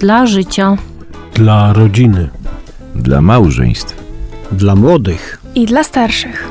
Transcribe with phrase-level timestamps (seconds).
[0.00, 0.76] Dla życia.
[1.34, 2.28] Dla rodziny.
[2.94, 3.96] Dla małżeństw.
[4.52, 5.40] Dla młodych.
[5.54, 6.48] I dla starszych.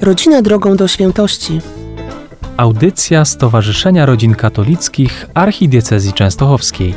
[0.00, 1.60] Rodzina drogą do świętości.
[2.56, 6.94] Audycja Stowarzyszenia Rodzin Katolickich Archidiecezji Częstochowskiej.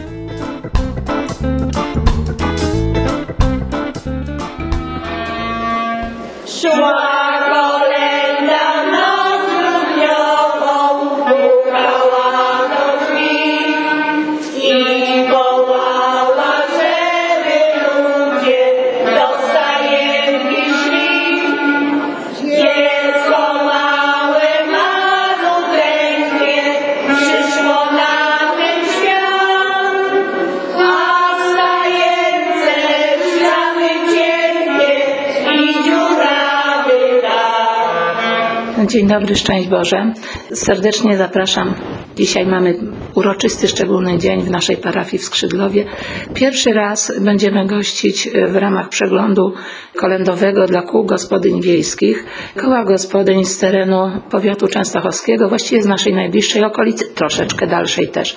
[39.10, 40.14] Dobry, szczęść Boże.
[40.54, 41.74] Serdecznie zapraszam.
[42.16, 42.76] Dzisiaj mamy
[43.16, 45.86] uroczysty, szczególny dzień w naszej parafii w Skrzydlowie.
[46.34, 49.54] Pierwszy raz będziemy gościć w ramach przeglądu
[49.98, 52.26] kolędowego dla kół gospodyń wiejskich.
[52.56, 58.36] Koła gospodyń z terenu powiatu częstochowskiego, właściwie z naszej najbliższej okolicy, troszeczkę dalszej też.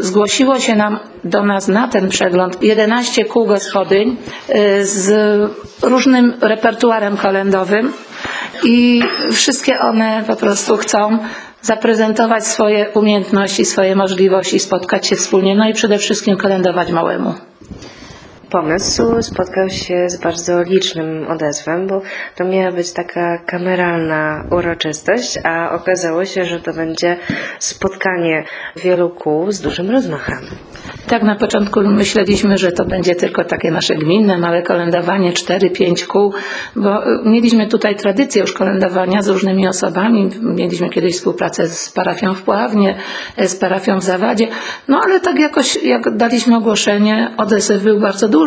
[0.00, 4.16] Zgłosiło się nam do nas na ten przegląd 11 kół gospodyń
[4.50, 5.10] y, z
[5.82, 7.92] różnym repertuarem kolędowym
[8.64, 11.18] i wszystkie one po prostu chcą
[11.62, 17.34] zaprezentować swoje umiejętności, swoje możliwości, spotkać się wspólnie, no i przede wszystkim kolędować małemu.
[18.50, 22.02] Pomysł spotkał się z bardzo licznym odezwem, bo
[22.36, 27.16] to miała być taka kameralna uroczystość, a okazało się, że to będzie
[27.58, 28.44] spotkanie
[28.76, 30.38] wielu kół z dużym rozmachem.
[31.08, 36.32] Tak na początku myśleliśmy, że to będzie tylko takie nasze gminne, małe kolędowanie, 4-5 kół,
[36.76, 40.30] bo mieliśmy tutaj tradycję już kolędowania z różnymi osobami.
[40.42, 42.94] Mieliśmy kiedyś współpracę z parafią w Pławnie,
[43.38, 44.48] z parafią w Zawadzie,
[44.88, 48.37] no ale tak jakoś, jak daliśmy ogłoszenie, odezew był bardzo duży.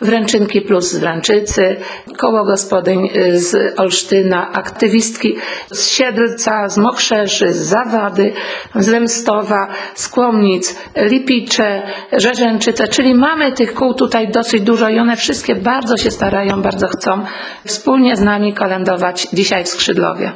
[0.00, 1.76] Wręczynki plus z Wręczycy,
[2.18, 5.36] koło gospodyń z Olsztyna, aktywistki
[5.70, 8.32] z Siedlca, z Mokrzeszy, z Zawady,
[8.74, 15.16] z Lemstowa, z Kłomnic, Lipicze, Rzeżęczyce, czyli mamy tych kół tutaj dosyć dużo i one
[15.16, 17.24] wszystkie bardzo się starają, bardzo chcą
[17.64, 20.32] wspólnie z nami kolędować dzisiaj w Skrzydlowie.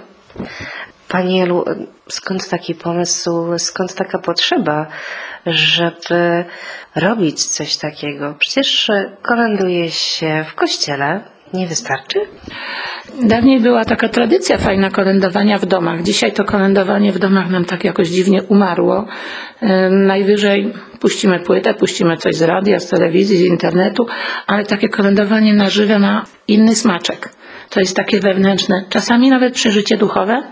[1.08, 1.64] Pani Elu,
[2.08, 4.86] skąd taki pomysł, skąd taka potrzeba,
[5.46, 6.44] żeby
[6.96, 8.34] robić coś takiego?
[8.38, 8.90] Przecież
[9.22, 11.20] kolęduje się w kościele,
[11.54, 12.20] nie wystarczy?
[13.22, 16.02] Dawniej była taka tradycja fajna kolędowania w domach.
[16.02, 19.06] Dzisiaj to kolędowanie w domach nam tak jakoś dziwnie umarło.
[19.90, 24.06] Najwyżej puścimy płytę, puścimy coś z radia, z telewizji, z internetu,
[24.46, 27.28] ale takie kolędowanie na żywe ma inny smaczek.
[27.70, 30.42] To jest takie wewnętrzne, czasami nawet przeżycie duchowe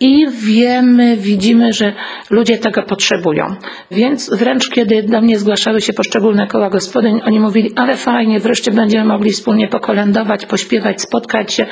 [0.00, 1.92] i wiemy, widzimy, że
[2.30, 3.56] ludzie tego potrzebują.
[3.90, 8.70] Więc wręcz kiedy do mnie zgłaszały się poszczególne koła gospodyń, oni mówili, ale fajnie, wreszcie
[8.70, 11.66] będziemy mogli wspólnie pokolędować, pośpiewać, spotkać się,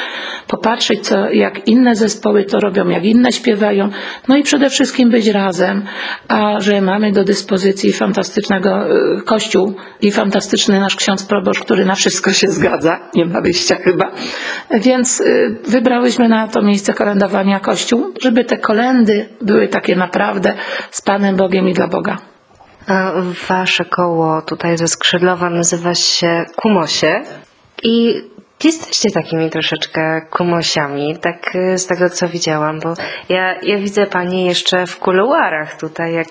[0.49, 3.91] popatrzeć, co, jak inne zespoły to robią, jak inne śpiewają,
[4.29, 5.83] no i przede wszystkim być razem,
[6.29, 11.95] a że mamy do dyspozycji fantastycznego y, kościół i fantastyczny nasz ksiądz proboszcz, który na
[11.95, 14.13] wszystko się zgadza, nie ma wyjścia chyba,
[14.81, 20.55] więc y, wybrałyśmy na to miejsce kolędowania kościół, żeby te kolendy były takie naprawdę
[20.91, 22.19] z Panem Bogiem i dla Boga.
[23.49, 27.23] Wasze koło tutaj ze Skrzydlowa nazywa się Kumosie.
[27.83, 28.23] I
[28.65, 32.95] jesteście takimi troszeczkę kumosiami, tak z tego co widziałam, bo
[33.29, 36.29] ja, ja widzę pani jeszcze w kuluarach tutaj, jak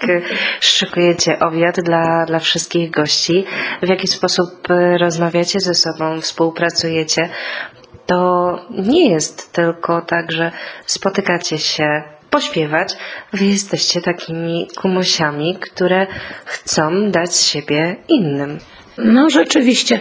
[0.60, 3.46] szykujecie obiad dla, dla wszystkich gości,
[3.82, 4.68] w jaki sposób
[5.00, 7.30] rozmawiacie ze sobą, współpracujecie
[8.06, 10.52] to nie jest tylko tak, że
[10.86, 12.98] spotykacie się pośpiewać.
[13.34, 16.08] Wy jesteście takimi kumosiami, które
[16.46, 18.60] chcą dać siebie innym.
[19.06, 20.00] No rzeczywiście,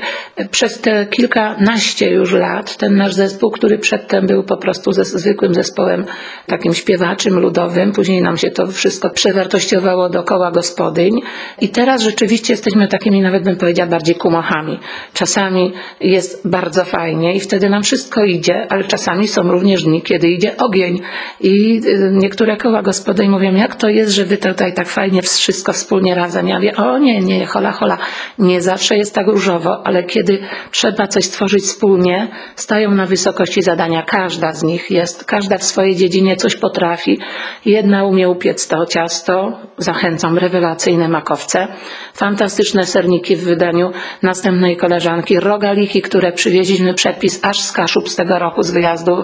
[0.50, 5.54] przez te kilkanaście już lat ten nasz zespół, który przedtem był po prostu ze zwykłym
[5.54, 6.04] zespołem
[6.46, 11.20] takim śpiewaczym, ludowym, później nam się to wszystko przewartościowało dookoła gospodyń
[11.60, 14.80] i teraz rzeczywiście jesteśmy takimi, nawet bym powiedziała, bardziej kumochami.
[15.12, 20.28] Czasami jest bardzo fajnie i wtedy nam wszystko idzie, ale czasami są również dni, kiedy
[20.28, 21.00] idzie ogień
[21.40, 21.80] i
[22.12, 26.48] niektóre koła gospodyń mówią, jak to jest, że wy tutaj tak fajnie wszystko wspólnie razem.
[26.48, 27.98] Ja mówię, o nie, nie, hola, hola,
[28.38, 30.38] nie zawsze zawsze jest tak różowo, ale kiedy
[30.70, 34.02] trzeba coś stworzyć wspólnie, stają na wysokości zadania.
[34.02, 37.18] Każda z nich jest, każda w swojej dziedzinie coś potrafi.
[37.64, 41.68] Jedna umie upiec to ciasto, zachęcam, rewelacyjne makowce,
[42.14, 43.92] fantastyczne serniki w wydaniu
[44.22, 49.22] następnej koleżanki, rogaliki, które przywieźliśmy przepis aż z Kaszub z tego roku, z wyjazdu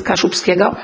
[0.00, 0.76] y, kaszubskiego.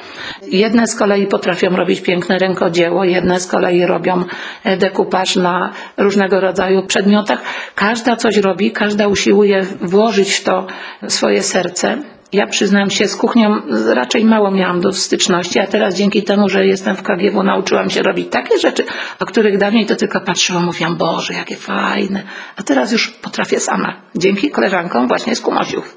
[0.42, 4.24] Jedne z kolei potrafią robić piękne rękodzieło, jedne z kolei robią
[4.64, 7.42] e, dekupaż na różnego rodzaju przedmiotach.
[7.74, 10.66] Każda coś robi, każda usiłuje włożyć w to
[11.08, 11.98] swoje serce.
[12.32, 16.66] Ja przyznam się, z kuchnią raczej mało miałam do styczności, a teraz dzięki temu, że
[16.66, 18.84] jestem w KGW, nauczyłam się robić takie rzeczy,
[19.20, 22.22] o których dawniej to tylko patrzyłam, mówiłam, Boże, jakie fajne.
[22.56, 25.96] A teraz już potrafię sama, dzięki koleżankom właśnie z Kumosiów.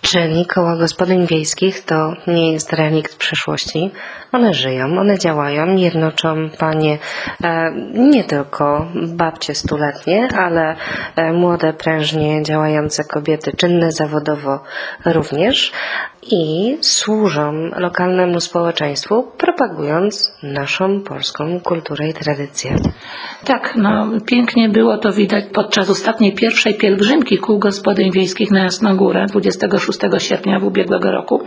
[0.00, 3.90] Czyli koła gospodyń wiejskich to nie jest relikt przeszłości.
[4.32, 6.98] One żyją, one działają, jednoczą panie
[7.44, 10.76] e, nie tylko babcie stuletnie, ale
[11.16, 14.62] e, młode, prężnie działające kobiety, czynne zawodowo
[15.04, 15.72] również
[16.22, 22.76] i służą lokalnemu społeczeństwu, propagując naszą polską kulturę i tradycję.
[23.44, 29.26] Tak, no pięknie było to widać podczas ostatniej pierwszej pielgrzymki kół gospodyń wiejskich na Jasnogórę
[29.26, 31.42] 26 sierpnia w ubiegłego roku,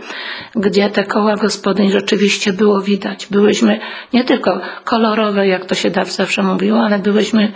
[0.56, 3.26] gdzie te koła gospodyń rzeczywiście było widać.
[3.30, 3.80] Byłyśmy
[4.12, 7.52] nie tylko kolorowe, jak to się zawsze mówiło, ale byłyśmy,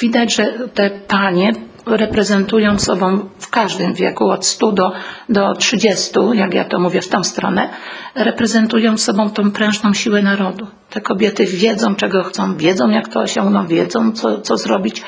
[0.00, 1.52] widać, że te panie
[1.86, 4.92] reprezentują sobą w każdym wieku, od 100 do,
[5.28, 7.68] do 30, jak ja to mówię w tą stronę,
[8.14, 10.66] reprezentują sobą tą prężną siłę narodu.
[10.90, 15.02] Te kobiety wiedzą, czego chcą, wiedzą, jak to osiągną, wiedzą, co, co zrobić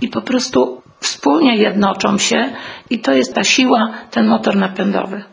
[0.00, 2.50] i po prostu wspólnie jednoczą się
[2.90, 5.24] i to jest ta siła, ten motor napędowy.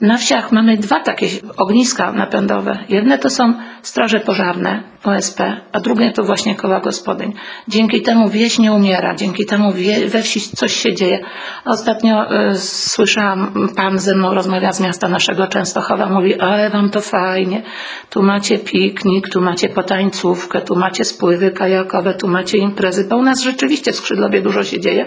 [0.00, 2.78] Na wsiach mamy dwa takie ogniska napędowe.
[2.88, 5.40] Jedne to są straże pożarne, OSP,
[5.72, 7.32] a drugie to właśnie koła gospodyń.
[7.68, 11.18] Dzięki temu wieś nie umiera, dzięki temu wie, we wsi coś się dzieje.
[11.64, 17.00] Ostatnio y, słyszałam, pan ze mną rozmawia z miasta naszego Częstochowa, mówi, ale wam to
[17.00, 17.62] fajnie,
[18.10, 23.22] tu macie piknik, tu macie potańcówkę, tu macie spływy kajakowe, tu macie imprezy, bo u
[23.22, 25.06] nas rzeczywiście w Skrzydlowie dużo się dzieje,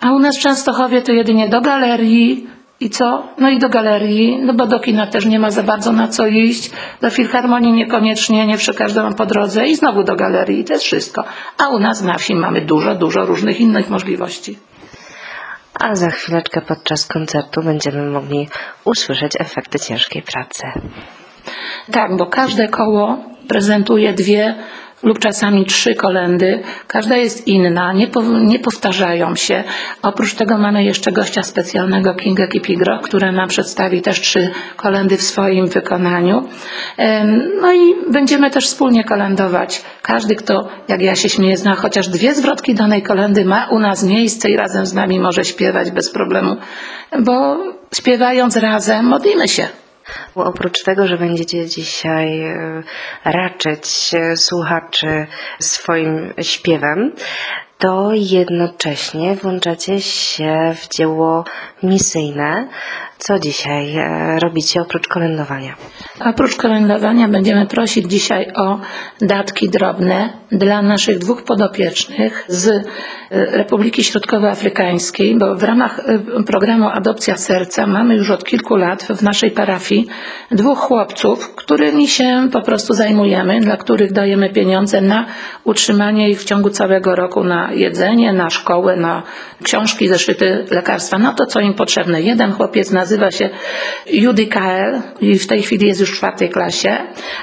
[0.00, 3.28] a u nas w Częstochowie to jedynie do galerii, i co?
[3.38, 6.26] No i do galerii, no bo do kina też nie ma za bardzo na co
[6.26, 6.70] iść,
[7.00, 11.24] do filharmonii niekoniecznie, nie przy każdym po drodze i znowu do galerii, to jest wszystko.
[11.58, 14.58] A u nas na wsi mamy dużo, dużo różnych innych możliwości.
[15.74, 18.48] A za chwileczkę podczas koncertu będziemy mogli
[18.84, 20.62] usłyszeć efekty ciężkiej pracy.
[21.92, 24.54] Tak, bo każde koło prezentuje dwie
[25.02, 26.62] lub czasami trzy kolendy.
[26.86, 29.64] Każda jest inna, nie, po, nie powtarzają się.
[30.02, 35.22] Oprócz tego mamy jeszcze gościa specjalnego Kinga Kipigro, który nam przedstawi też trzy kolendy w
[35.22, 36.48] swoim wykonaniu.
[37.60, 39.82] No i będziemy też wspólnie kolendować.
[40.02, 44.02] Każdy, kto, jak ja się śmieję, zna chociaż dwie zwrotki danej kolendy, ma u nas
[44.02, 46.56] miejsce i razem z nami może śpiewać bez problemu,
[47.20, 47.58] bo
[47.94, 49.68] śpiewając razem modlimy się.
[50.34, 52.82] Oprócz tego, że będziecie dzisiaj e,
[53.24, 55.26] raczyć e, słuchaczy
[55.60, 57.12] swoim śpiewem,
[57.78, 61.44] to jednocześnie włączacie się w dzieło
[61.82, 62.68] misyjne.
[63.18, 65.74] Co dzisiaj e, robicie oprócz kolędowania?
[66.20, 68.80] Oprócz kolędowania będziemy prosić dzisiaj o
[69.20, 72.82] datki drobne dla naszych dwóch podopiecznych z e,
[73.30, 79.22] Republiki Środkowoafrykańskiej, bo w ramach e, programu Adopcja Serca mamy już od kilku lat w
[79.22, 80.06] naszej parafii
[80.50, 85.26] dwóch chłopców, którymi się po prostu zajmujemy, dla których dajemy pieniądze na
[85.64, 89.22] utrzymanie ich w ciągu całego roku na jedzenie, na szkołę, na
[89.62, 92.22] książki, zeszyty, lekarstwa, na to, co im potrzebne.
[92.22, 93.50] Jeden chłopiec nazywa się
[94.06, 96.98] Judy Kael i w tej chwili jest już w czwartej klasie,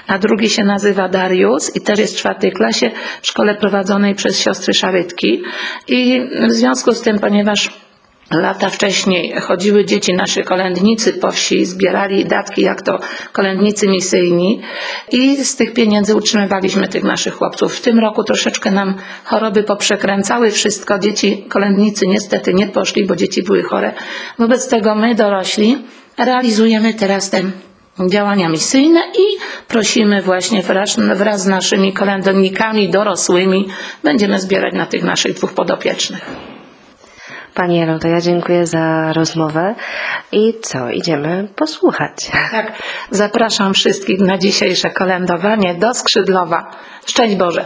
[0.08, 2.92] a drugi się nazywa Darius i też jest w czwartej klasie
[3.22, 5.42] w szkole prowadzonej przez siostry Szarytki.
[5.88, 7.85] I w związku z tym, ponieważ
[8.32, 13.00] Lata wcześniej chodziły dzieci, nasi kolędnicy po wsi, zbierali datki jak to
[13.32, 14.62] kolędnicy misyjni
[15.12, 17.76] i z tych pieniędzy utrzymywaliśmy tych naszych chłopców.
[17.76, 21.00] W tym roku troszeczkę nam choroby poprzekręcały wszystko.
[21.00, 23.94] Dzieci, kolędnicy niestety nie poszli, bo dzieci były chore.
[24.40, 25.78] Wobec tego my dorośli
[26.18, 27.42] realizujemy teraz te
[28.10, 33.68] działania misyjne i prosimy właśnie wraz, wraz z naszymi kolędnikami dorosłymi
[34.04, 36.55] będziemy zbierać na tych naszych dwóch podopiecznych.
[37.56, 39.76] Pani Elo, to ja dziękuję za rozmowę
[40.32, 42.32] i co, idziemy posłuchać.
[42.52, 42.72] Tak,
[43.12, 46.72] zapraszam wszystkich na dzisiejsze kolędowanie do Skrzydlowa.
[47.06, 47.66] Szczęść Boże!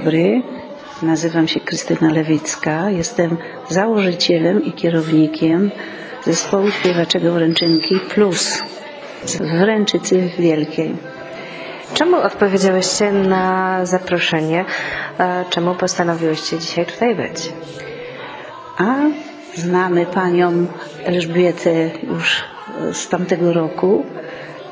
[0.00, 0.42] Dobry.
[1.02, 2.90] Nazywam się Krystyna Lewicka.
[2.90, 3.36] Jestem
[3.68, 5.70] założycielem i kierownikiem
[6.24, 8.62] zespołu śpiewaczego Wręczynki Plus
[9.24, 10.96] w Wręczycy Wielkiej.
[11.94, 14.64] Czemu odpowiedziałyście na zaproszenie?
[15.50, 17.52] Czemu postanowiłyście dzisiaj tutaj być?
[18.78, 18.94] A
[19.54, 20.66] znamy panią
[21.04, 22.44] Elżbietę już
[22.92, 24.04] z tamtego roku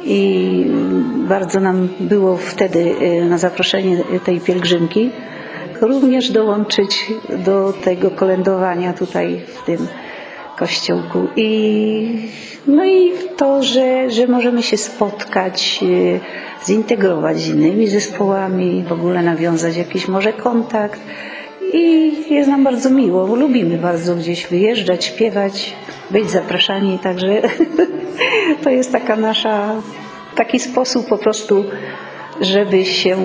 [0.08, 0.64] i
[1.28, 5.10] bardzo nam było wtedy e, na zaproszenie tej pielgrzymki
[5.80, 7.12] również dołączyć
[7.44, 9.86] do tego kolędowania tutaj w tym
[10.58, 11.18] kościółku.
[11.36, 12.28] I,
[12.66, 19.22] no i to, że, że możemy się spotkać, e, zintegrować z innymi zespołami, w ogóle
[19.22, 21.00] nawiązać jakiś może kontakt.
[21.72, 25.72] I jest nam bardzo miło, bo lubimy bardzo gdzieś wyjeżdżać, śpiewać,
[26.10, 27.42] być zapraszani, także
[28.64, 29.82] to jest taka nasza,
[30.34, 31.64] taki sposób po prostu,
[32.40, 33.16] żeby się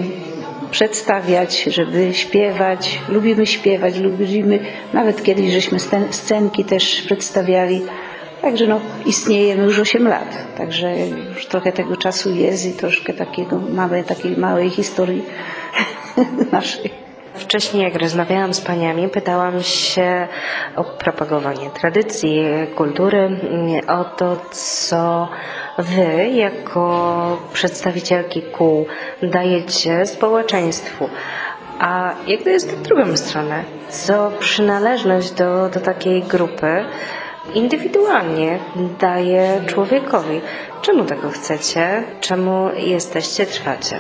[0.71, 2.99] przedstawiać, żeby śpiewać.
[3.09, 4.59] Lubimy śpiewać, lubimy,
[4.93, 7.81] nawet kiedyś żeśmy scen- scenki też przedstawiali.
[8.41, 13.59] Także no, istniejemy już 8 lat, także już trochę tego czasu jest i troszkę takiego
[13.69, 15.23] mamy takiej małej historii
[16.51, 17.02] naszej.
[17.35, 20.27] Wcześniej, jak rozmawiałam z paniami, pytałam się
[20.75, 22.43] o propagowanie tradycji,
[22.75, 23.39] kultury,
[23.87, 25.29] o to, co
[25.77, 28.85] wy, jako przedstawicielki kół,
[29.23, 31.09] dajecie społeczeństwu.
[31.79, 33.63] A jak to jest w drugą stronę?
[33.89, 36.85] Co przynależność do, do takiej grupy
[37.53, 38.59] indywidualnie
[38.99, 40.41] daje człowiekowi?
[40.81, 42.03] Czemu tego chcecie?
[42.21, 43.99] Czemu jesteście, trwacie?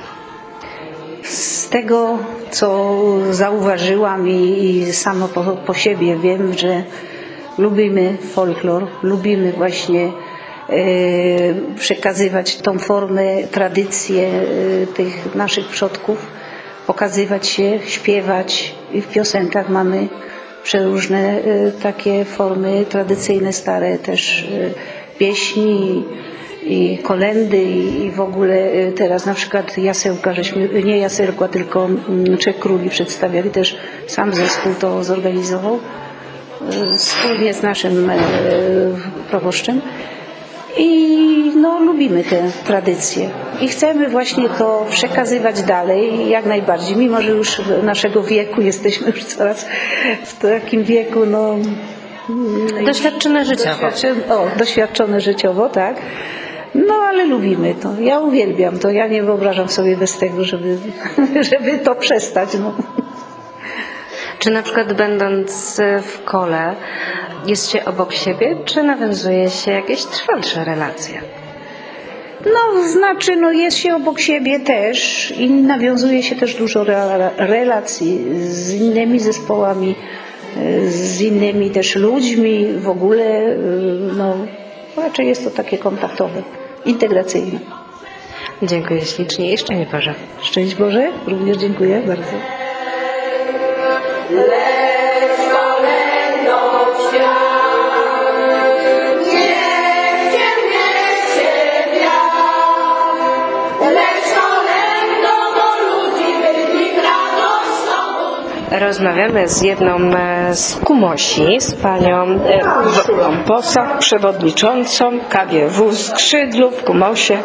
[1.33, 2.17] Z tego,
[2.51, 2.95] co
[3.31, 6.83] zauważyłam i, samo po, po siebie wiem, że
[7.57, 10.11] lubimy folklor, lubimy właśnie e,
[11.79, 16.27] przekazywać tą formę, tradycję e, tych naszych przodków,
[16.87, 18.75] pokazywać się, śpiewać.
[18.93, 20.07] I w piosenkach mamy
[20.63, 24.47] przeróżne e, takie formy tradycyjne, stare też
[25.17, 26.03] pieśni
[26.65, 32.37] i kolendy i w ogóle y, teraz na przykład jasełka, żeśmy, nie jasełka, tylko mm,
[32.37, 33.77] Trzech Króli przedstawiali, też
[34.07, 38.17] sam zespół to zorganizował y, wspólnie z naszym e,
[39.29, 39.81] proboszczem
[40.77, 43.29] i no, lubimy te tradycje
[43.61, 49.23] i chcemy właśnie to przekazywać dalej jak najbardziej, mimo że już naszego wieku jesteśmy już
[49.23, 49.65] coraz
[50.25, 51.55] w takim wieku, no
[52.85, 53.69] Doświadczone życiowo.
[53.69, 55.95] Doświadczone, o, doświadczone życiowo, tak.
[56.75, 57.89] No ale lubimy to.
[57.99, 58.89] Ja uwielbiam to.
[58.89, 60.77] Ja nie wyobrażam sobie bez tego, żeby,
[61.51, 62.49] żeby to przestać.
[62.53, 62.73] No.
[64.39, 66.75] Czy na przykład będąc w kole
[67.45, 71.21] jest się obok siebie, czy nawiązuje się jakieś trwalsze relacje?
[72.45, 78.21] no znaczy, no jest się obok siebie też i nawiązuje się też dużo re- relacji
[78.39, 79.95] z innymi zespołami,
[80.87, 82.67] z innymi też ludźmi.
[82.73, 83.55] W ogóle
[84.17, 84.37] no,
[84.97, 86.43] raczej jest to takie kontaktowe,
[86.85, 87.59] integracyjne.
[88.63, 90.13] Dziękuję ślicznie i szczęść Boże.
[90.41, 92.31] Szczęść Boże, również dziękuję bardzo.
[108.83, 116.83] Rozmawiamy z jedną e, z Kumosi, z panią e, Urszulą Posach, przewodniczącą KGW Skrzydlu w
[116.83, 117.37] Kumosie.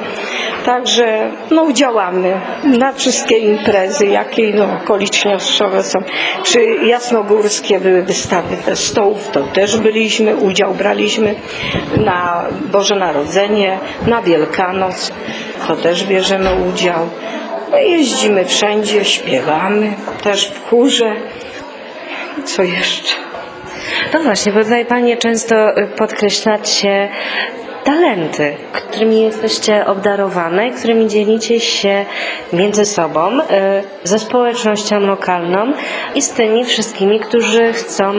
[0.64, 5.98] Także no, działamy na wszystkie imprezy, jakie no, okolicznościowe są.
[6.42, 11.34] Czy jasnogórskie były wystawy stołów, to też byliśmy, udział braliśmy
[11.96, 15.12] na Boże Narodzenie, na Wielkanoc,
[15.68, 17.08] to też bierzemy udział.
[17.70, 21.16] No, jeździmy wszędzie, śpiewamy, też w chórze.
[22.44, 23.14] Co jeszcze?
[24.12, 27.08] No właśnie, bo tutaj Panie często y, podkreślacie
[27.84, 32.04] talenty, którymi jesteście obdarowane którymi dzielicie się
[32.52, 33.44] między sobą, y,
[34.04, 35.72] ze społecznością lokalną
[36.14, 38.14] i z tymi wszystkimi, którzy chcą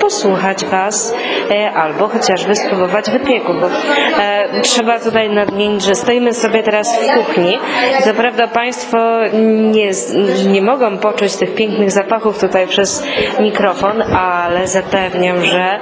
[0.00, 1.14] posłuchać Was
[1.50, 3.66] y, albo chociażby spróbować wypieku, bo
[4.62, 7.58] trzeba tutaj nadmienić, że stoimy sobie teraz w kuchni.
[8.04, 8.98] Co prawda Państwo
[9.72, 9.90] nie,
[10.48, 13.04] nie mogą poczuć tych pięknych zapachów tutaj przez
[13.40, 15.78] mikrofon, ale zapewniam, że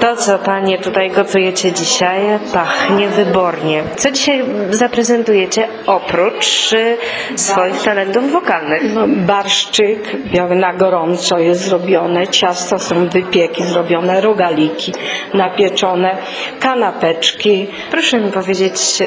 [0.00, 2.20] to, co Panie tutaj gotujecie dzisiaj,
[2.52, 3.82] pachnie wybornie.
[3.96, 6.96] Co dzisiaj zaprezentujecie oprócz y,
[7.36, 8.82] swoich talentów wokalnych?
[8.94, 14.92] No, barszczyk biały na gorąco jest zrobione, ciasta są wypieki zrobione, rogaliki
[15.34, 16.16] napieczone,
[16.60, 17.66] kanapeczki.
[17.90, 19.02] Proszę mi powiedzieć,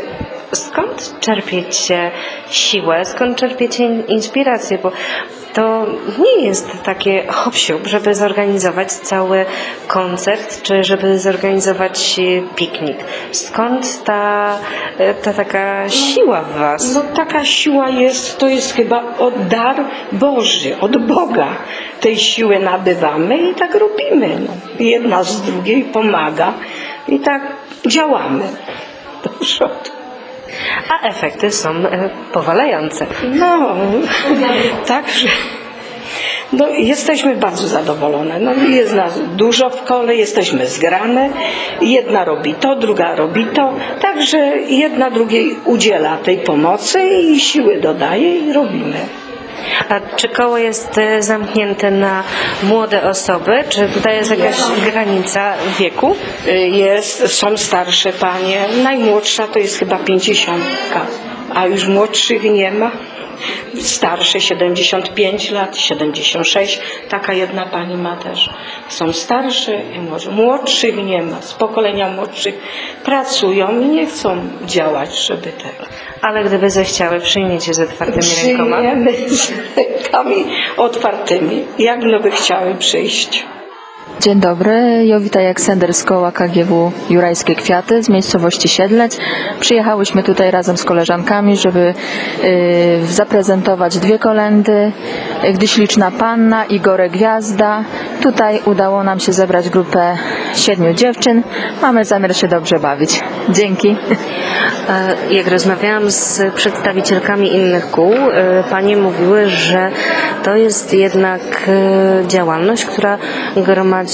[0.51, 2.11] skąd czerpiecie
[2.49, 4.91] siłę, skąd czerpiecie in- inspirację, bo
[5.53, 5.85] to
[6.19, 7.53] nie jest takie hop
[7.85, 9.45] żeby zorganizować cały
[9.87, 12.19] koncert, czy żeby zorganizować
[12.55, 12.97] piknik.
[13.31, 14.57] Skąd ta,
[15.23, 16.95] ta taka siła w Was?
[16.95, 19.75] No taka siła jest, to jest chyba od dar
[20.11, 21.47] Boży, od Boga.
[21.99, 24.29] Tej siły nabywamy i tak robimy.
[24.47, 24.53] No.
[24.79, 26.53] Jedna z drugiej pomaga
[27.07, 27.41] i tak
[27.87, 28.43] działamy
[29.23, 29.91] do przodu.
[30.89, 33.07] A efekty są e, powalające.
[33.33, 33.75] No,
[34.85, 35.27] także
[36.53, 38.39] no, jesteśmy bardzo zadowolone.
[38.39, 41.29] No, jest nas dużo w kole, jesteśmy zgrane.
[41.81, 43.73] Jedna robi to, druga robi to.
[44.01, 48.97] Także jedna drugiej udziela tej pomocy i siły dodaje i robimy.
[49.89, 52.23] A czy koło jest e, zamknięte na
[52.63, 53.63] młode osoby?
[53.69, 54.55] Czy tutaj jest jakaś
[54.85, 56.15] granica wieku?
[56.71, 58.65] Jest, są starsze panie.
[58.83, 61.05] Najmłodsza to jest chyba pięćdziesiątka,
[61.55, 62.91] a już młodszych nie ma.
[63.81, 66.79] Starsze 75 lat, 76.
[67.09, 68.49] Taka jedna pani ma też.
[68.89, 71.41] Są starsze i może młodszych nie ma.
[71.41, 72.55] Z pokolenia młodszych
[73.03, 75.85] pracują i nie chcą działać, żeby tego.
[76.21, 78.77] Ale gdyby zechciały, przyjmiecie z otwartymi rękoma?
[78.77, 80.45] Przyjmiemy z rękami
[80.77, 83.45] otwartymi, jak by chciały przyjść.
[84.23, 89.19] Dzień dobry, Jowita Jaksender z koła KGW Jurajskie Kwiaty z miejscowości Siedlec.
[89.59, 91.93] Przyjechałyśmy tutaj razem z koleżankami, żeby
[92.43, 94.91] y, zaprezentować dwie kolendy.
[95.53, 97.83] Gdy śliczna panna i Gore Gwiazda.
[98.21, 100.17] Tutaj udało nam się zebrać grupę
[100.55, 101.43] siedmiu dziewczyn.
[101.81, 103.21] Mamy zamiar się dobrze bawić.
[103.49, 103.95] Dzięki.
[104.89, 109.91] E, Jak rozmawiałam z przedstawicielkami innych kół, e, panie mówiły, że
[110.43, 113.17] to jest jednak e, działalność, która
[113.55, 114.12] gromadzi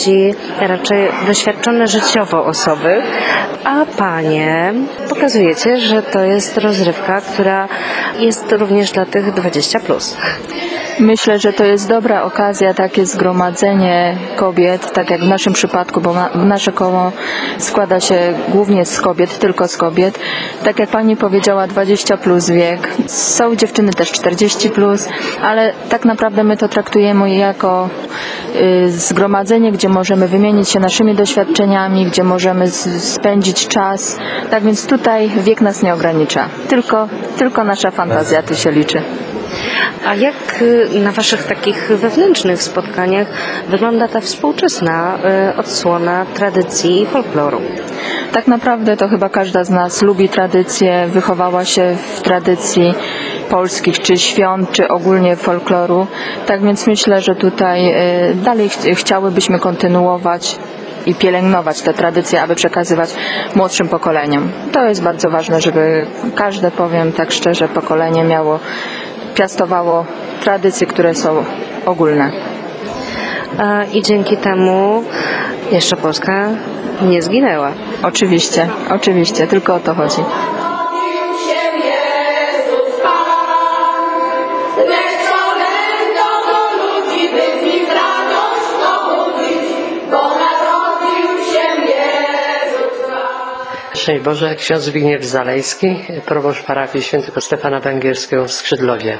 [0.60, 3.02] raczej doświadczone życiowo osoby,
[3.64, 4.74] a panie
[5.10, 7.68] pokazujecie, że to jest rozrywka, która
[8.20, 9.80] jest również dla tych 20+.
[9.80, 10.18] Plus.
[11.00, 16.14] Myślę, że to jest dobra okazja, takie zgromadzenie kobiet, tak jak w naszym przypadku, bo
[16.14, 17.12] na, nasze koło
[17.58, 20.20] składa się głównie z kobiet, tylko z kobiet.
[20.64, 22.90] Tak jak pani powiedziała, 20 plus wiek.
[23.08, 25.10] Są dziewczyny też 40 plus,
[25.42, 27.90] ale tak naprawdę my to traktujemy jako
[28.86, 34.18] y, zgromadzenie, gdzie możemy wymienić się naszymi doświadczeniami, gdzie możemy spędzić czas.
[34.52, 36.50] Tak więc tutaj wiek nas nie ogranicza.
[36.68, 39.02] Tylko, tylko nasza fantazja tu się liczy.
[40.08, 43.28] A jak y, na Waszych takich wewnętrznych spotkaniach
[43.70, 45.18] wygląda ta współczesna
[45.54, 47.62] y, odsłona tradycji i folkloru?
[48.32, 52.94] Tak naprawdę to chyba każda z nas lubi tradycję, wychowała się w tradycji
[53.50, 56.08] polskich, czy świąt, czy ogólnie folkloru.
[56.46, 57.94] Tak więc myślę, że tutaj
[58.32, 60.56] y, dalej ch- chciałybyśmy kontynuować
[61.06, 63.10] i pielęgnować te tradycje, aby przekazywać
[63.56, 64.52] młodszym pokoleniom.
[64.72, 68.60] To jest bardzo ważne, żeby każde, powiem tak szczerze, pokolenie miało,
[69.40, 70.06] piastowało
[70.44, 71.44] tradycje, które są
[71.86, 72.32] ogólne.
[73.58, 75.04] A, I dzięki temu
[75.72, 76.50] jeszcze Polska
[77.02, 77.72] nie zginęła.
[78.04, 80.22] Oczywiście, oczywiście, tylko o to chodzi.
[94.10, 99.18] Szczęść Boże, ksiądz Zbigniew Zalejski, proboszcz parafii świętego Stefana Węgierskiego w Skrzydlowie.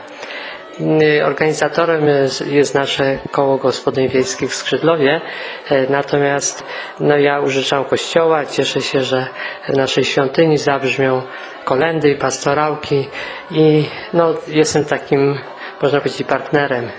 [1.02, 2.06] Y, Organizatorem
[2.46, 5.22] jest, nasze koło gospodyń wiejskich w Skrzydlowie,
[5.70, 6.64] e, natomiast
[7.00, 9.28] no, ja użyczam kościoła, cieszę się, że
[9.70, 11.22] w naszej świątyni zabrzmią
[11.66, 13.10] kolendy i pastorałki
[13.52, 15.40] i no, jestem takim,
[15.82, 16.90] można powiedzieć, partnerem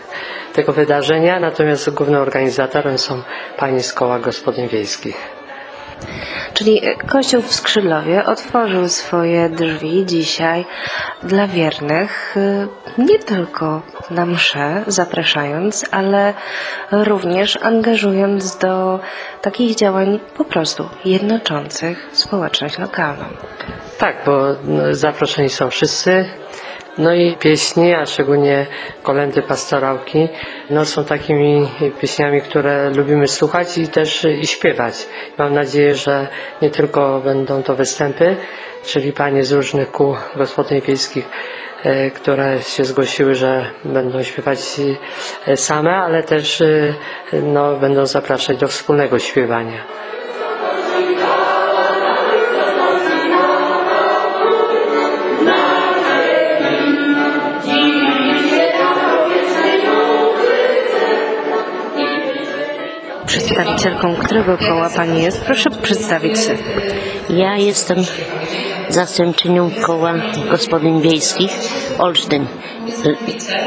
[0.52, 3.22] tego wydarzenia, natomiast głównym organizatorem są
[3.56, 5.39] panie z koła gospodyń wiejskich.
[6.54, 10.64] Czyli Kościół w Skrzydlowie otworzył swoje drzwi dzisiaj
[11.22, 16.34] dla wiernych, y, nie tylko na msze zapraszając, ale
[16.90, 19.00] również angażując do
[19.42, 23.24] takich działań po prostu jednoczących społeczność lokalną.
[23.98, 26.39] Tak, bo no, zaproszeni są wszyscy.
[26.98, 28.66] No i pieśni, a szczególnie
[29.02, 30.28] kolendy pastorałki,
[30.70, 31.68] no są takimi
[32.00, 35.06] pieśniami, które lubimy słuchać i też i śpiewać.
[35.38, 36.28] Mam nadzieję, że
[36.62, 38.36] nie tylko będą to występy,
[38.84, 41.28] czyli panie z różnych kół gospodyń wiejskich,
[41.84, 44.58] e, które się zgłosiły, że będą śpiewać
[45.46, 46.94] e, same, ale też e,
[47.42, 49.84] no, będą zapraszać do wspólnego śpiewania.
[63.60, 65.44] Przedstawicielką którego koła Pani jest?
[65.44, 66.58] Proszę przedstawić się.
[67.30, 67.98] Ja jestem
[68.88, 70.14] zastępczynią koła
[70.50, 71.50] gospodyń wiejskich
[71.98, 72.46] Olsztyn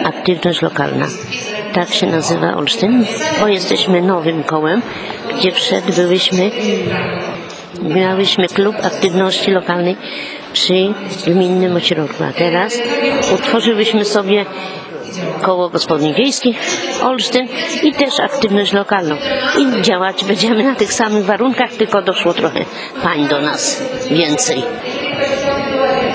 [0.04, 1.06] aktywność lokalna.
[1.74, 3.06] Tak się nazywa Olsztyn,
[3.40, 4.82] bo jesteśmy nowym kołem,
[5.38, 6.52] gdzie przed byłyśmy,
[7.82, 9.98] miałyśmy klub aktywności lokalnej
[10.54, 10.94] przy
[11.28, 12.80] gminnym ośrodku, a teraz
[13.34, 14.46] utworzyłyśmy sobie
[15.42, 16.58] koło gospodyń wiejskich
[17.04, 17.48] Olsztyn
[17.84, 19.16] i też aktywność lokalną.
[19.58, 22.66] I działać będziemy na tych samych warunkach, tylko doszło trochę
[23.04, 24.64] pań do nas więcej.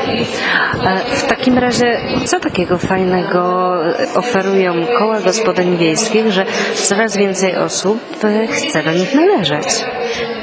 [0.08, 3.72] E, W takim razie, co takiego fajnego
[4.14, 9.66] oferują koła gospodyń wiejskich, że coraz więcej osób e, chce do nich należeć?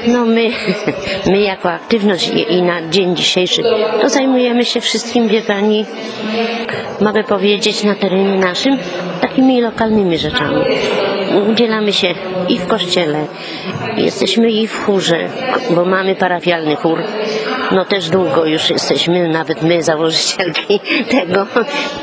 [0.07, 0.49] No my,
[1.31, 3.63] my jako aktywność i i na dzień dzisiejszy
[4.01, 5.85] to zajmujemy się wszystkim, wie pani,
[7.01, 8.77] mogę powiedzieć na terenie naszym,
[9.21, 10.55] takimi lokalnymi rzeczami.
[11.51, 12.13] Udzielamy się
[12.49, 13.25] i w kościele,
[13.97, 15.29] jesteśmy i w chórze,
[15.69, 17.03] bo mamy parafialny chór.
[17.71, 20.79] No też długo już jesteśmy, nawet my założycielki
[21.19, 21.47] tego.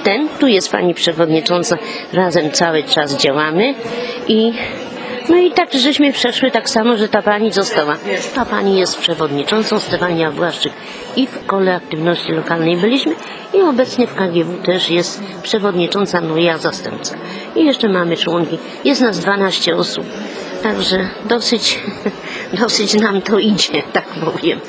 [0.05, 1.79] Ten, tu jest pani przewodnicząca,
[2.12, 3.75] razem cały czas działamy
[4.29, 4.53] i
[5.29, 7.96] no i tak żeśmy przeszły tak samo, że ta pani została.
[8.35, 10.72] Ta pani jest przewodniczącą, Stefania Błaszczyk.
[11.16, 13.14] I w kole aktywności lokalnej byliśmy
[13.55, 17.14] i obecnie w KGW też jest przewodnicząca, no ja zastępca.
[17.57, 18.59] I jeszcze mamy członki.
[18.85, 20.07] Jest nas 12 osób.
[20.62, 21.81] Także dosyć,
[22.61, 24.61] dosyć nam to idzie, tak powiem.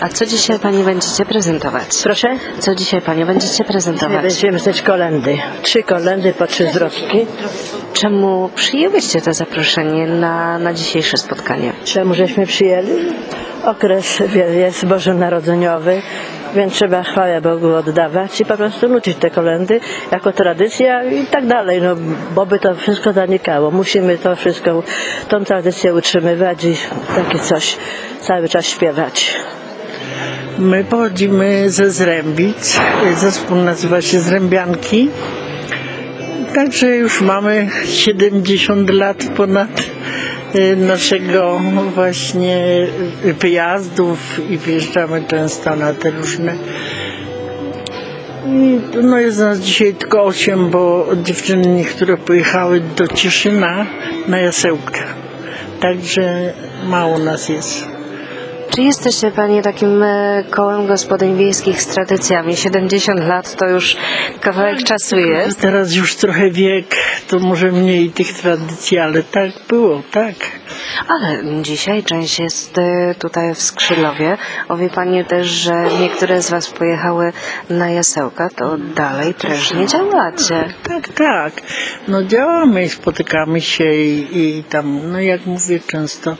[0.00, 2.02] A co dzisiaj Pani będziecie prezentować?
[2.02, 2.28] Proszę?
[2.58, 4.22] Co dzisiaj Panie będziecie prezentować?
[4.22, 5.38] Będziemy stać kolendy.
[5.62, 7.26] Trzy kolendy po trzy zwrotki.
[7.92, 11.72] Czemu przyjęłyście to zaproszenie na, na dzisiejsze spotkanie?
[11.84, 13.12] Czemu żeśmy przyjęli?
[13.64, 14.22] Okres
[14.56, 16.02] jest bożonarodzeniowy,
[16.54, 19.80] więc trzeba chwałę Bogu oddawać i po prostu nucić te kolendy
[20.12, 21.96] jako tradycja i tak dalej, no
[22.34, 23.70] bo by to wszystko zanikało.
[23.70, 24.82] Musimy to wszystko,
[25.28, 26.76] tą tradycję utrzymywać i
[27.16, 27.76] takie coś
[28.20, 29.34] cały czas śpiewać.
[30.58, 32.80] My pochodzimy ze Zrębic.
[33.16, 35.08] Zespół nazywa się Zrębianki.
[36.54, 39.84] Także już mamy 70 lat ponad
[40.54, 41.60] y, naszego
[41.94, 42.86] właśnie
[43.40, 46.54] wyjazdów i wjeżdżamy często na te różne.
[49.02, 53.86] No jest nas dzisiaj tylko 8, bo dziewczyny niektóre pojechały do Cieszyna
[54.28, 55.00] na jasełkę.
[55.80, 56.52] Także
[56.86, 57.93] mało nas jest.
[58.74, 62.56] Czy jesteście Panie takim e, kołem gospodyń wiejskich z tradycjami?
[62.56, 63.96] 70 lat to już
[64.40, 65.60] kawałek czasu jest.
[65.60, 66.96] Teraz już trochę wiek,
[67.28, 70.34] to może mniej tych tradycji, ale tak było, tak.
[71.08, 74.36] Ale dzisiaj część jest e, tutaj w Skrzydlowie.
[74.68, 77.32] O wie Pani też, że niektóre z Was pojechały
[77.70, 80.74] na jasełka, to dalej prężnie działacie.
[80.88, 81.52] Tak, tak.
[82.08, 86.36] No działamy i spotykamy się i, i tam, no jak mówię często,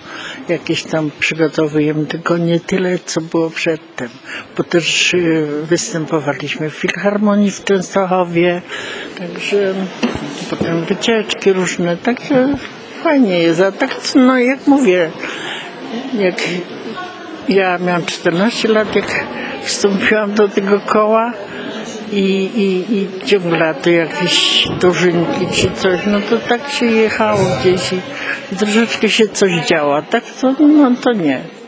[0.48, 4.08] jakieś tam przygotowujemy, tylko nie tyle, co było przedtem.
[4.56, 8.62] Bo też y, występowaliśmy w Filharmonii w Częstochowie,
[9.18, 9.74] także
[10.50, 12.48] potem wycieczki różne, także
[13.02, 13.60] fajnie jest.
[13.60, 15.10] A tak, no jak mówię,
[16.18, 16.34] jak
[17.48, 19.24] ja miałam 14 lat, jak
[19.62, 21.32] wstąpiłam do tego koła
[22.12, 27.92] i, i, i ciągle to jakieś dożynki czy coś, no to tak się jechało gdzieś
[27.92, 30.02] i, troszeczkę się coś działa.
[30.02, 31.63] Tak to, no to nie.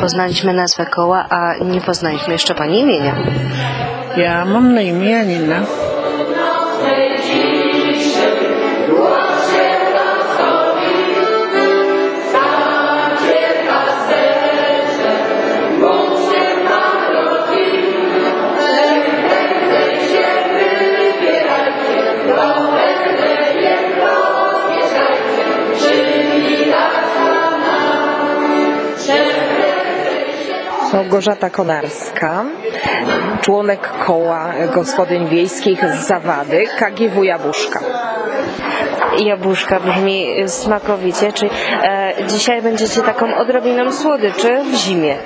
[0.00, 3.16] Poznaliśmy nazwę koła, a nie poznaliśmy jeszcze Pani imienia.
[4.16, 5.66] Ja mam na imię Janina.
[31.16, 32.44] Małgorzata Konarska,
[33.40, 37.80] członek koła gospodyń wiejskich z Zawady, KGW Jabłuszka.
[39.18, 41.48] Jabłuszka brzmi smakowicie, czy
[41.82, 45.16] e, dzisiaj będziecie taką odrobiną słodyczy w zimie?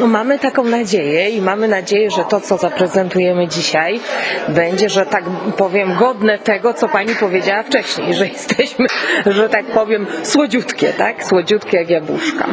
[0.00, 4.00] No mamy taką nadzieję i mamy nadzieję, że to, co zaprezentujemy dzisiaj,
[4.48, 5.24] będzie, że tak
[5.56, 8.86] powiem, godne tego, co pani powiedziała wcześniej, że jesteśmy,
[9.26, 11.24] że tak powiem, słodziutkie, tak?
[11.24, 12.46] Słodziutkie jak jabłuszka.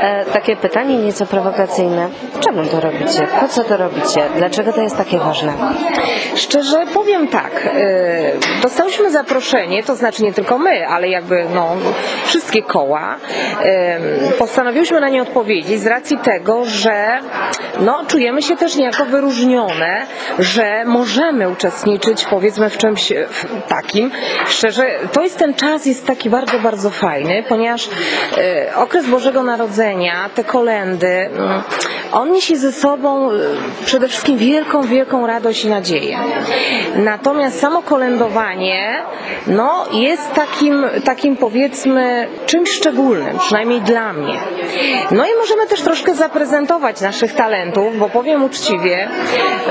[0.00, 2.08] E, takie pytanie nieco prowokacyjne.
[2.40, 3.26] Czemu to robicie?
[3.40, 4.20] Po co to robicie?
[4.36, 5.52] Dlaczego to jest takie ważne?
[6.34, 9.37] Szczerze powiem tak, e, dostałyśmy zaproszenie,
[9.86, 11.76] to znaczy nie tylko my, ale jakby no,
[12.24, 13.16] wszystkie koła.
[13.62, 13.98] E,
[14.38, 17.18] Postanowiłyśmy na nie odpowiedzieć z racji tego, że
[17.80, 20.06] no, czujemy się też niejako wyróżnione,
[20.38, 23.26] że możemy uczestniczyć powiedzmy w czymś e,
[23.68, 24.10] takim.
[24.48, 27.88] Szczerze, to jest ten czas, jest taki bardzo, bardzo fajny, ponieważ
[28.38, 31.62] e, okres Bożego Narodzenia, te kolendy, mm,
[32.12, 33.36] on niesie ze sobą y,
[33.84, 36.18] przede wszystkim wielką, wielką radość i nadzieję.
[36.96, 39.02] Natomiast samo kolędowanie
[39.46, 44.38] no, jest takim, takim powiedzmy czymś szczególnym, przynajmniej dla mnie.
[45.10, 49.08] No i możemy też troszkę zaprezentować naszych talentów, bo powiem uczciwie,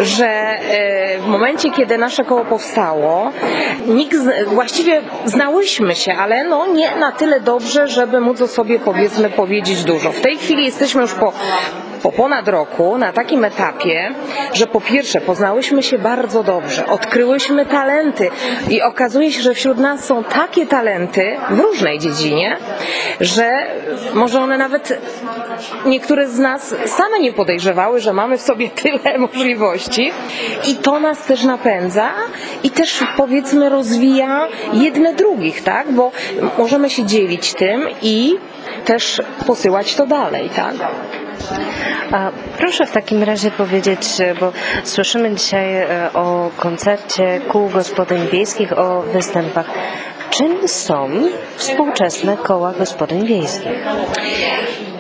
[0.02, 3.32] że e, w momencie, kiedy nasze koło powstało,
[3.88, 9.30] nikt właściwie znałyśmy się, ale no nie na tyle dobrze, żeby móc o sobie powiedzmy
[9.30, 10.12] powiedzieć dużo.
[10.12, 11.34] W tej chwili jesteśmy już po
[12.04, 14.12] po ponad roku na takim etapie,
[14.54, 18.30] że po pierwsze poznałyśmy się bardzo dobrze, odkryłyśmy talenty
[18.70, 22.58] i okazuje się, że wśród nas są takie talenty w różnej dziedzinie,
[23.22, 23.66] że
[24.14, 25.00] może one nawet
[25.86, 30.12] niektóre z nas same nie podejrzewały, że mamy w sobie tyle możliwości
[30.68, 32.10] i to nas też napędza
[32.64, 35.92] i też powiedzmy rozwija jedne drugich, tak?
[35.92, 36.12] Bo
[36.58, 38.36] możemy się dzielić tym i
[38.86, 40.76] też posyłać to dalej, tak?
[42.12, 44.02] A proszę w takim razie powiedzieć,
[44.40, 44.52] bo
[44.84, 49.66] słyszymy dzisiaj e, o koncercie kół gospodyń wiejskich, o występach.
[50.30, 51.10] Czym są
[51.56, 53.72] współczesne koła gospodyń wiejskich?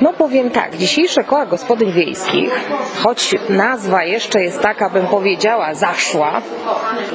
[0.01, 2.51] No powiem tak, dzisiejsze koła gospodyń wiejskich,
[3.03, 6.41] choć nazwa jeszcze jest taka, bym powiedziała, zaszła,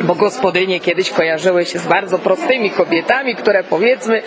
[0.04, 4.22] bo gospodynie kiedyś kojarzyły się z bardzo prostymi kobietami, które powiedzmy,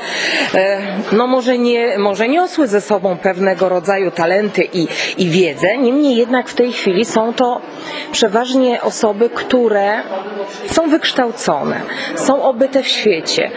[0.53, 4.87] e, no może nie, może niosły ze sobą pewnego rodzaju talenty i,
[5.17, 7.61] i wiedzę, niemniej jednak w tej chwili są to
[8.11, 10.01] przeważnie osoby, które
[10.71, 11.81] są wykształcone,
[12.15, 13.51] są obyte w świecie,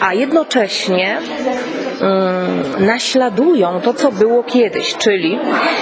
[0.00, 1.18] a jednocześnie
[2.78, 5.38] naśladują to, co było kiedyś, czyli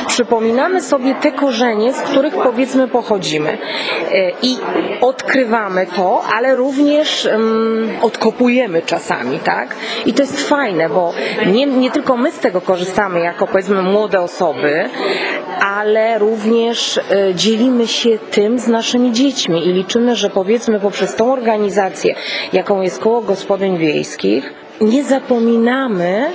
[0.06, 3.58] przypominamy sobie te korzenie, z których powiedzmy pochodzimy
[4.12, 4.56] E, i
[5.00, 7.28] odkrywamy to, ale również
[8.02, 9.76] odkopujemy czasami, tak?
[10.06, 11.12] I to jest fajne, bo
[11.46, 14.88] nie, nie tylko my z tego korzystamy jako powiedzmy młode osoby,
[15.60, 21.32] ale również e, dzielimy się tym z naszymi dziećmi i liczymy, że powiedzmy poprzez tą
[21.32, 22.14] organizację,
[22.52, 26.32] jaką jest Koło Gospodyń Wiejskich, nie zapominamy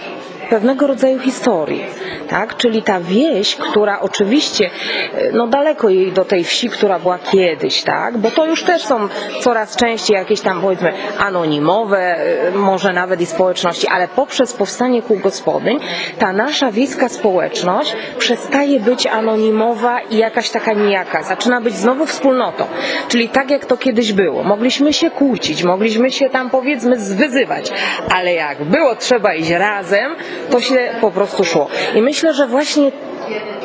[0.54, 1.86] pewnego rodzaju historii,
[2.30, 2.58] tak?
[2.58, 4.70] Czyli ta wieś, która oczywiście,
[5.14, 8.18] e, no daleko jej do tej wsi, która była kiedyś, tak?
[8.18, 9.08] Bo to już też są
[9.42, 15.20] coraz częściej jakieś tam powiedzmy anonimowe, e, może nawet i społeczności, ale poprzez powstanie kół
[15.20, 15.80] gospodyń,
[16.20, 22.66] ta nasza wiejska społeczność przestaje być anonimowa i jakaś taka nijaka, zaczyna być znowu wspólnotą.
[23.08, 24.44] Czyli tak jak to kiedyś było.
[24.44, 27.72] Mogliśmy się kłócić, mogliśmy się tam powiedzmy zwyzywać,
[28.10, 30.16] ale jak było trzeba iść razem,
[30.50, 31.68] to się po prostu szło.
[31.96, 32.92] I myślę, że właśnie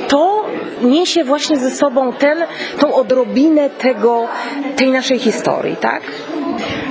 [0.08, 0.44] to
[0.82, 2.38] niesie właśnie ze sobą ten,
[2.80, 4.28] tą odrobinę tego,
[4.76, 6.02] tej naszej historii, tak?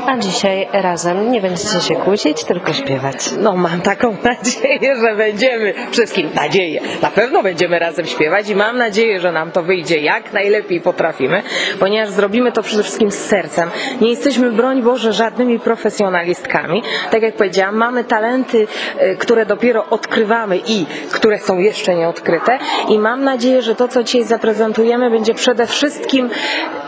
[0.08, 3.32] A dzisiaj razem nie będziecie się kłócić, tylko śpiewać.
[3.40, 8.78] No mam taką nadzieję, że będziemy, wszystkim nadzieję, na pewno będziemy razem śpiewać i mam
[8.78, 11.44] nadzieję, że nam to wyjdzie jak najlepiej potrafimy,
[11.80, 13.70] ponieważ zrobimy to przede wszystkim z sercem.
[14.02, 16.84] Nie jesteśmy, broń Boże, żadnymi profesjonalistkami.
[17.12, 18.68] Tak jak powiedziałam, mamy talenty,
[19.02, 24.04] y, które dopiero odkrywamy i które są jeszcze nieodkryte i mam nadzieję, że to, co
[24.04, 26.30] dzisiaj zaprezentujemy, będzie przede wszystkim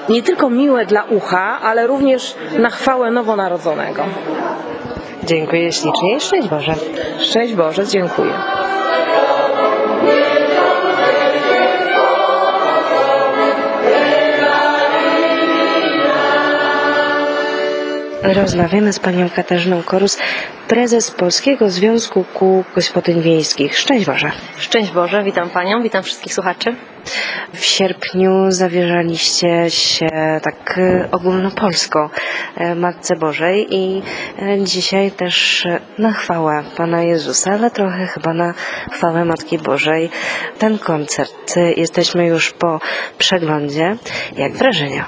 [0.09, 4.03] nie tylko miłe dla ucha, ale również na chwałę nowonarodzonego.
[5.23, 6.19] Dziękuję ślicznie.
[6.19, 6.75] Szczęść Boże.
[7.19, 8.33] Szczęść Boże, dziękuję.
[18.23, 20.17] Rozmawiamy z panią Katarzyną Korus,
[20.67, 23.77] prezes Polskiego Związku Kół Gospodyń Wiejskich.
[23.77, 24.31] Szczęść Boże.
[24.57, 26.75] Szczęść Boże, witam Panią, witam wszystkich słuchaczy.
[27.53, 30.09] W sierpniu zawierzaliście się
[30.43, 32.09] tak e, ogólnopolsko
[32.55, 34.01] e, Matce Bożej i
[34.41, 35.67] e, dzisiaj też
[35.97, 38.53] na chwałę Pana Jezusa, ale trochę chyba na
[38.91, 40.09] chwałę Matki Bożej.
[40.57, 42.79] Ten koncert, jesteśmy już po
[43.17, 43.95] przeglądzie.
[44.37, 45.05] Jak wrażenia?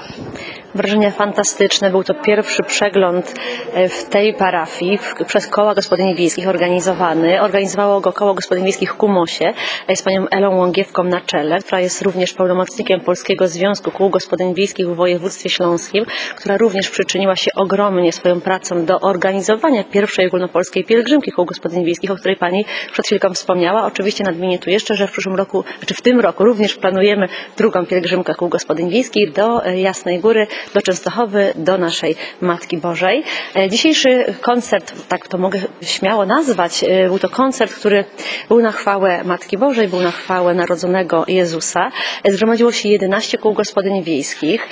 [0.74, 1.90] Wrażenia fantastyczne.
[1.90, 3.34] Był to pierwszy przegląd
[3.74, 7.42] e, w tej parafii przez koła gospodyni wiejskich organizowany.
[7.42, 9.52] Organizowało go koło gospodyni wiejskich w Kumosie
[9.94, 14.88] z panią Elą Łągiewką na czele, która jest również pełnomocnikiem Polskiego Związku Kół Gospodyń Wiejskich
[14.88, 16.04] w województwie śląskim,
[16.36, 22.10] która również przyczyniła się ogromnie swoją pracą do organizowania pierwszej ogólnopolskiej pielgrzymki Kół Gospodyń Wiejskich,
[22.10, 23.86] o której pani przed chwilką wspomniała.
[23.86, 27.86] Oczywiście nadmienię tu jeszcze, że w przyszłym roku, czy w tym roku również planujemy drugą
[27.86, 33.24] pielgrzymkę Kół Gospodyń Wiejskich do e, Jasnej Góry do Częstochowy, do naszej Matki Bożej.
[33.56, 38.04] E, Dzisiejszy koncert, tak to mogę śmiało nazwać, e, był to koncert, który
[38.48, 41.90] był na chwałę Matki Bożej, był na chwałę Narodzonego Jezusa.
[42.24, 44.68] E, Zgromadziło się 11 kół gospodyń wiejskich,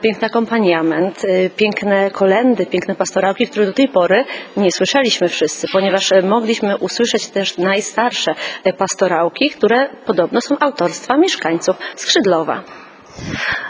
[0.00, 1.22] piękny akompaniament,
[1.56, 4.24] piękne kolendy, piękne pastorałki, które do tej pory
[4.56, 8.34] nie słyszeliśmy wszyscy, ponieważ mogliśmy usłyszeć też najstarsze
[8.78, 12.87] pastorałki, które podobno są autorstwa mieszkańców Skrzydlowa.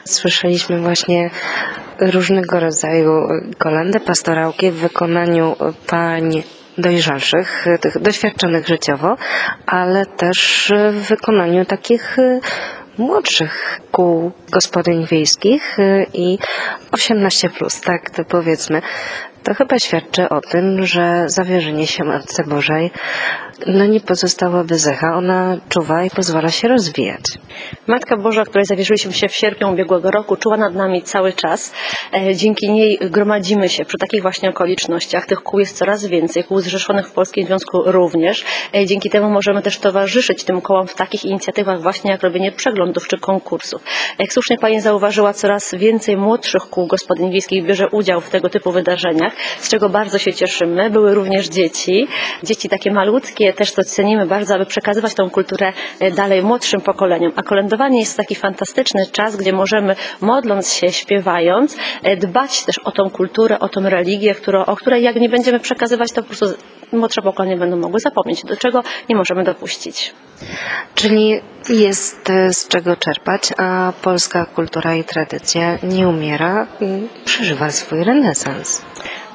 [0.05, 1.31] Słyszeliśmy właśnie
[2.01, 5.57] różnego rodzaju kolendy, pastorałki w wykonaniu
[5.87, 6.43] pań
[6.79, 9.17] dojrzalszych, tych doświadczonych życiowo,
[9.67, 12.41] ale też w wykonaniu takich y,
[12.99, 16.39] młodszych kół gospodyń wiejskich y, i
[16.93, 18.83] 18 plus, tak to powiedzmy.
[19.43, 22.91] To chyba świadczy o tym, że zawierzenie się Matce Bożej
[23.67, 25.17] no nie pozostało bez echa.
[25.17, 27.25] Ona czuwa i pozwala się rozwijać.
[27.87, 31.73] Matka Boża, której zawierzyliśmy się w sierpniu ubiegłego roku, czuła nad nami cały czas.
[32.15, 35.27] E, Dzięki niej gromadzimy się przy takich właśnie okolicznościach.
[35.27, 38.45] Tych kół jest coraz więcej, kół zrzeszonych w Polskim Związku również.
[38.75, 43.09] E, Dzięki temu możemy też towarzyszyć tym kołom w takich inicjatywach właśnie jak robienie przeglądów
[43.09, 43.83] czy konkursów.
[44.19, 48.73] Jak słusznie Pani zauważyła, coraz więcej młodszych kół gospodyń wiejskich bierze udział w tego typu
[48.73, 50.91] wydarzeniach, z czego bardzo się cieszymy.
[50.91, 52.09] Były również dzieci,
[52.43, 57.33] dzieci takie malutkie, też to cenimy bardzo, aby przekazywać tą kulturę e, dalej młodszym pokoleniom.
[57.37, 62.93] A kolędowanie jest taki fantastyczny czas, gdzie możemy, modląc się, śpiewając, e, dbać też o
[62.93, 66.47] tą kulturę, o tą religię, którą, o której jak nie będziemy przekazywać, to po prostu
[66.93, 70.15] młodsze pokolenie będą mogły zapomnieć, do czego nie możemy dopuścić.
[70.95, 76.67] Czyli jest e, z czego czerpać, a polska kultura i tradycja nie umiera,
[77.25, 78.83] przeżywa swój renesans.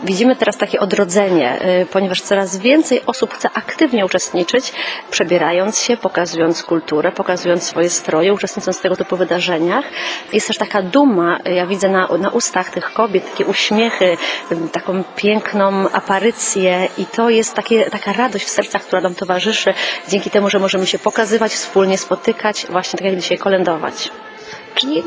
[0.04, 4.74] Widzimy teraz takie odrodzenie, y, ponieważ coraz więcej osób chce aktywnie uczestniczyć,
[5.12, 9.86] przebierając się, pokazując kulturę, pokazując swoje stroje, uczestnicząc w tego typu wydarzeniach.
[10.34, 14.18] Jest też taka duma, y, ja widzę na, na ustach tych kobiet, takie uśmiechy,
[14.52, 19.74] y, taką piękną aparycję i to jest takie, taka radość w sercach, która nam towarzyszy,
[20.08, 24.12] dzięki temu, że możemy się pokazywać, wspólnie spotykać, właśnie tak jak dzisiaj kolędować.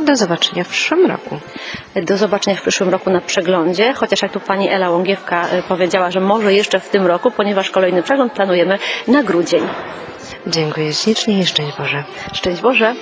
[0.04, 1.38] Do zobaczenia w przyszłym roku.
[1.94, 6.10] Do zobaczenia w przyszłym roku na przeglądzie, chociaż jak tu pani Ela Łągiewka y, powiedziała,
[6.10, 9.62] że może jeszcze w tym roku, ponieważ kolejny przegląd planujemy na grudzień.
[10.46, 12.04] Dziękuję ślicznie i szczęść Boże.
[12.32, 12.94] Szczęść Boże.